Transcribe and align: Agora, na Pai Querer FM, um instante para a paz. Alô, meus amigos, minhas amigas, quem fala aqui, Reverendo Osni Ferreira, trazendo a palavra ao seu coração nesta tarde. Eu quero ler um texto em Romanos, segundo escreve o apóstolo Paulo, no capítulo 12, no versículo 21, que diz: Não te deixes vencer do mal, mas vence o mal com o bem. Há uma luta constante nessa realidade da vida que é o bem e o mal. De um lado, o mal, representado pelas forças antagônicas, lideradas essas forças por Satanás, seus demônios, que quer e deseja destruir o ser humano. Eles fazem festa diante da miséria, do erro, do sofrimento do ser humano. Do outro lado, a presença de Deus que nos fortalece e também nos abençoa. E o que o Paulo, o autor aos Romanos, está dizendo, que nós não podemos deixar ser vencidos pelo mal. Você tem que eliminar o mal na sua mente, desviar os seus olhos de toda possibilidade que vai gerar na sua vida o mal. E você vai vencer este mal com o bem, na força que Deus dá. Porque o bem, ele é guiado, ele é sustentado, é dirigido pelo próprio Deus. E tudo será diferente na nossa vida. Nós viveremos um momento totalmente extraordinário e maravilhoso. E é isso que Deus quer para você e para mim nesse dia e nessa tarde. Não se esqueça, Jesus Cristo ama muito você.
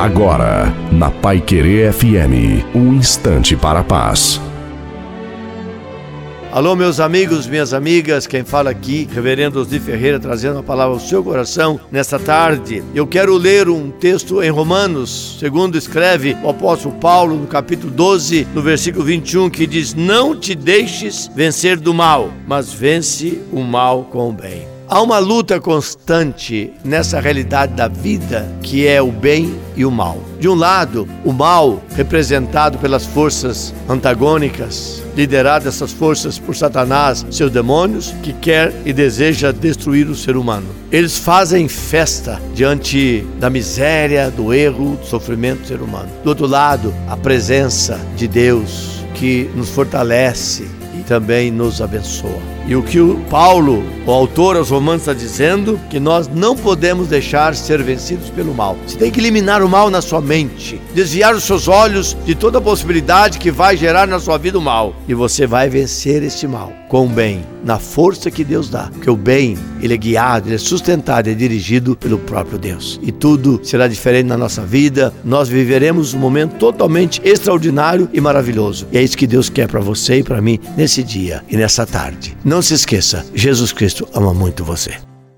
Agora, 0.00 0.74
na 0.90 1.10
Pai 1.10 1.42
Querer 1.42 1.92
FM, 1.92 2.64
um 2.74 2.94
instante 2.94 3.54
para 3.54 3.80
a 3.80 3.84
paz. 3.84 4.40
Alô, 6.50 6.74
meus 6.74 6.98
amigos, 6.98 7.46
minhas 7.46 7.74
amigas, 7.74 8.26
quem 8.26 8.42
fala 8.42 8.70
aqui, 8.70 9.06
Reverendo 9.12 9.60
Osni 9.60 9.78
Ferreira, 9.78 10.18
trazendo 10.18 10.60
a 10.60 10.62
palavra 10.62 10.94
ao 10.94 11.00
seu 11.00 11.22
coração 11.22 11.78
nesta 11.92 12.18
tarde. 12.18 12.82
Eu 12.94 13.06
quero 13.06 13.36
ler 13.36 13.68
um 13.68 13.90
texto 13.90 14.42
em 14.42 14.48
Romanos, 14.48 15.36
segundo 15.38 15.76
escreve 15.76 16.34
o 16.42 16.48
apóstolo 16.48 16.94
Paulo, 16.94 17.36
no 17.36 17.46
capítulo 17.46 17.92
12, 17.92 18.48
no 18.54 18.62
versículo 18.62 19.04
21, 19.04 19.50
que 19.50 19.66
diz: 19.66 19.92
Não 19.92 20.34
te 20.34 20.54
deixes 20.54 21.30
vencer 21.34 21.78
do 21.78 21.92
mal, 21.92 22.30
mas 22.46 22.72
vence 22.72 23.38
o 23.52 23.60
mal 23.60 24.04
com 24.04 24.30
o 24.30 24.32
bem. 24.32 24.79
Há 24.92 25.00
uma 25.00 25.20
luta 25.20 25.60
constante 25.60 26.72
nessa 26.82 27.20
realidade 27.20 27.74
da 27.74 27.86
vida 27.86 28.44
que 28.60 28.88
é 28.88 29.00
o 29.00 29.12
bem 29.12 29.56
e 29.76 29.84
o 29.84 29.90
mal. 29.90 30.20
De 30.40 30.48
um 30.48 30.54
lado, 30.56 31.08
o 31.24 31.32
mal, 31.32 31.80
representado 31.94 32.76
pelas 32.76 33.06
forças 33.06 33.72
antagônicas, 33.88 35.00
lideradas 35.14 35.76
essas 35.76 35.92
forças 35.92 36.40
por 36.40 36.56
Satanás, 36.56 37.24
seus 37.30 37.52
demônios, 37.52 38.12
que 38.20 38.32
quer 38.32 38.74
e 38.84 38.92
deseja 38.92 39.52
destruir 39.52 40.08
o 40.08 40.16
ser 40.16 40.36
humano. 40.36 40.66
Eles 40.90 41.16
fazem 41.16 41.68
festa 41.68 42.42
diante 42.52 43.24
da 43.38 43.48
miséria, 43.48 44.28
do 44.28 44.52
erro, 44.52 44.96
do 44.96 45.06
sofrimento 45.06 45.60
do 45.60 45.68
ser 45.68 45.80
humano. 45.80 46.10
Do 46.24 46.30
outro 46.30 46.48
lado, 46.48 46.92
a 47.08 47.16
presença 47.16 47.96
de 48.16 48.26
Deus 48.26 49.04
que 49.14 49.48
nos 49.54 49.70
fortalece 49.70 50.66
e 50.98 51.04
também 51.04 51.48
nos 51.52 51.80
abençoa. 51.80 52.59
E 52.70 52.76
o 52.76 52.84
que 52.84 53.00
o 53.00 53.16
Paulo, 53.28 53.82
o 54.06 54.12
autor 54.12 54.56
aos 54.56 54.70
Romanos, 54.70 55.02
está 55.02 55.12
dizendo, 55.12 55.76
que 55.90 55.98
nós 55.98 56.28
não 56.28 56.56
podemos 56.56 57.08
deixar 57.08 57.52
ser 57.56 57.82
vencidos 57.82 58.30
pelo 58.30 58.54
mal. 58.54 58.76
Você 58.86 58.96
tem 58.96 59.10
que 59.10 59.18
eliminar 59.18 59.60
o 59.60 59.68
mal 59.68 59.90
na 59.90 60.00
sua 60.00 60.20
mente, 60.20 60.80
desviar 60.94 61.34
os 61.34 61.42
seus 61.42 61.66
olhos 61.66 62.16
de 62.24 62.36
toda 62.36 62.60
possibilidade 62.60 63.40
que 63.40 63.50
vai 63.50 63.76
gerar 63.76 64.06
na 64.06 64.20
sua 64.20 64.38
vida 64.38 64.56
o 64.56 64.62
mal. 64.62 64.94
E 65.08 65.14
você 65.14 65.48
vai 65.48 65.68
vencer 65.68 66.22
este 66.22 66.46
mal 66.46 66.72
com 66.90 67.06
o 67.06 67.08
bem, 67.08 67.44
na 67.64 67.78
força 67.78 68.32
que 68.32 68.42
Deus 68.42 68.68
dá. 68.68 68.90
Porque 68.92 69.08
o 69.08 69.16
bem, 69.16 69.56
ele 69.80 69.94
é 69.94 69.96
guiado, 69.96 70.48
ele 70.48 70.56
é 70.56 70.58
sustentado, 70.58 71.30
é 71.30 71.34
dirigido 71.34 71.94
pelo 71.94 72.18
próprio 72.18 72.58
Deus. 72.58 72.98
E 73.00 73.12
tudo 73.12 73.60
será 73.62 73.86
diferente 73.86 74.26
na 74.26 74.36
nossa 74.36 74.66
vida. 74.66 75.14
Nós 75.24 75.48
viveremos 75.48 76.14
um 76.14 76.18
momento 76.18 76.56
totalmente 76.56 77.22
extraordinário 77.24 78.10
e 78.12 78.20
maravilhoso. 78.20 78.88
E 78.90 78.98
é 78.98 79.02
isso 79.02 79.16
que 79.16 79.26
Deus 79.26 79.48
quer 79.48 79.68
para 79.68 79.78
você 79.78 80.16
e 80.16 80.22
para 80.24 80.40
mim 80.40 80.58
nesse 80.76 81.04
dia 81.04 81.44
e 81.48 81.56
nessa 81.56 81.86
tarde. 81.86 82.36
Não 82.60 82.62
se 82.62 82.74
esqueça, 82.74 83.24
Jesus 83.34 83.72
Cristo 83.72 84.06
ama 84.12 84.34
muito 84.34 84.62
você. 84.62 84.94